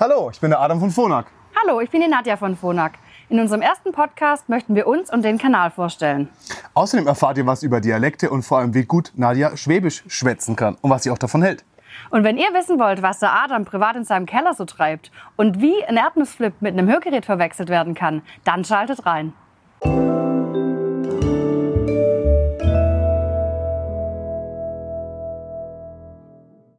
Hallo, 0.00 0.30
ich 0.32 0.40
bin 0.40 0.48
der 0.48 0.60
Adam 0.60 0.80
von 0.80 0.90
Phonak. 0.90 1.26
Hallo, 1.62 1.78
ich 1.82 1.90
bin 1.90 2.00
die 2.00 2.08
Nadja 2.08 2.38
von 2.38 2.56
Phonak. 2.56 2.92
In 3.28 3.38
unserem 3.38 3.60
ersten 3.60 3.92
Podcast 3.92 4.48
möchten 4.48 4.74
wir 4.74 4.86
uns 4.86 5.12
und 5.12 5.22
den 5.22 5.36
Kanal 5.36 5.70
vorstellen. 5.70 6.30
Außerdem 6.72 7.06
erfahrt 7.06 7.36
ihr 7.36 7.44
was 7.44 7.62
über 7.62 7.82
Dialekte 7.82 8.30
und 8.30 8.42
vor 8.42 8.60
allem, 8.60 8.72
wie 8.72 8.84
gut 8.84 9.12
Nadja 9.16 9.58
Schwäbisch 9.58 10.02
schwätzen 10.06 10.56
kann 10.56 10.78
und 10.80 10.88
was 10.88 11.02
sie 11.02 11.10
auch 11.10 11.18
davon 11.18 11.42
hält. 11.42 11.66
Und 12.08 12.24
wenn 12.24 12.38
ihr 12.38 12.48
wissen 12.54 12.78
wollt, 12.78 13.02
was 13.02 13.18
der 13.18 13.30
Adam 13.44 13.66
privat 13.66 13.94
in 13.94 14.04
seinem 14.04 14.24
Keller 14.24 14.54
so 14.54 14.64
treibt 14.64 15.12
und 15.36 15.60
wie 15.60 15.84
ein 15.84 15.98
Erdnussflip 15.98 16.62
mit 16.62 16.72
einem 16.72 16.88
Hörgerät 16.88 17.26
verwechselt 17.26 17.68
werden 17.68 17.94
kann, 17.94 18.22
dann 18.44 18.64
schaltet 18.64 19.04
rein. 19.04 19.34